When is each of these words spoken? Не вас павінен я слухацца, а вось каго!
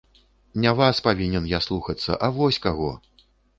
Не 0.63 0.71
вас 0.79 1.01
павінен 1.09 1.45
я 1.53 1.61
слухацца, 1.67 2.17
а 2.25 2.33
вось 2.41 2.61
каго! 2.67 2.93